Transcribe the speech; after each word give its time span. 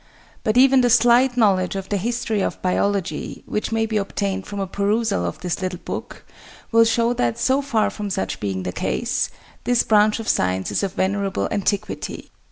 But 0.43 0.57
even 0.57 0.81
the 0.81 0.89
slight 0.89 1.37
knowledge 1.37 1.75
of 1.75 1.89
the 1.89 1.97
history 1.97 2.41
of 2.41 2.59
Biology, 2.63 3.43
which 3.45 3.71
may 3.71 3.85
be 3.85 3.97
obtained 3.97 4.47
from 4.47 4.59
a 4.59 4.65
perusal 4.65 5.23
of 5.23 5.39
this 5.41 5.61
little 5.61 5.77
book, 5.77 6.25
will 6.71 6.85
show 6.85 7.13
that, 7.13 7.37
so 7.37 7.61
far 7.61 7.91
from 7.91 8.09
such 8.09 8.39
being 8.39 8.63
the 8.63 8.71
case, 8.73 9.29
this 9.63 9.83
branch 9.83 10.19
of 10.19 10.27
science 10.27 10.71
is 10.71 10.81
of 10.81 10.93
venerable 10.93 11.47
antiquity. 11.51 12.31